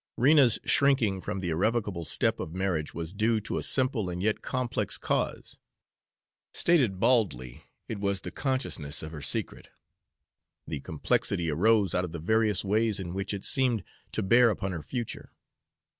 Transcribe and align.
Rena's 0.17 0.57
shrinking 0.65 1.21
from 1.21 1.41
the 1.41 1.51
irrevocable 1.51 2.05
step 2.05 2.39
of 2.39 2.55
marriage 2.55 2.91
was 2.91 3.13
due 3.13 3.39
to 3.41 3.59
a 3.59 3.61
simple 3.61 4.09
and 4.09 4.19
yet 4.19 4.41
complex 4.41 4.97
cause. 4.97 5.59
Stated 6.55 6.99
baldly, 6.99 7.65
it 7.87 7.99
was 7.99 8.21
the 8.21 8.31
consciousness 8.31 9.03
of 9.03 9.11
her 9.11 9.21
secret; 9.21 9.69
the 10.65 10.79
complexity 10.79 11.51
arose 11.51 11.93
out 11.93 12.03
of 12.03 12.13
the 12.13 12.19
various 12.19 12.65
ways 12.65 12.99
in 12.99 13.13
which 13.13 13.31
it 13.31 13.45
seemed 13.45 13.83
to 14.11 14.23
bear 14.23 14.49
upon 14.49 14.71
her 14.71 14.81
future. 14.81 15.33